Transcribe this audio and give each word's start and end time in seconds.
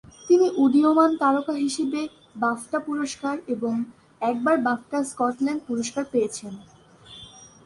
তিনি 0.27 0.47
উদীয়মান 0.63 1.11
তারকা 1.21 1.53
হিসেবে 1.65 2.01
বাফটা 2.35 2.79
পুরস্কার 2.87 3.35
ও 3.65 3.71
একবার 4.21 4.55
বাফটা 4.67 4.99
স্কটল্যান্ড 5.11 5.61
পুরস্কার 5.67 6.03
পেয়েছেন। 6.13 6.53